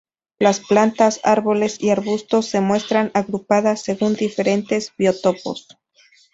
[0.39, 5.77] Las plantas, árboles y arbustos, se muestran agrupadas según diferentes biotopos.